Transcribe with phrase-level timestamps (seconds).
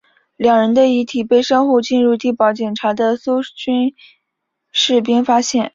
[0.35, 3.93] 两人的遗体被稍后进入地堡检查的苏军
[4.71, 5.69] 士兵发现。